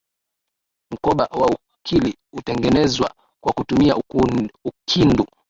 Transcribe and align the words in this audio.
Mkoba 0.91 1.23
wa 1.31 1.49
ukili 1.75 2.17
hutengenezwa 2.33 3.13
kwa 3.43 3.53
kutumia 3.53 3.95
ukindu 4.65 5.25